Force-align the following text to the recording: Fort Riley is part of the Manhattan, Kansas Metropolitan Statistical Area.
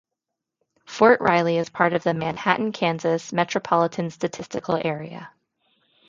Fort 0.87 1.21
Riley 1.21 1.57
is 1.57 1.69
part 1.69 1.93
of 1.93 2.01
the 2.01 2.15
Manhattan, 2.15 2.71
Kansas 2.71 3.31
Metropolitan 3.31 4.09
Statistical 4.09 4.81
Area. 4.83 5.29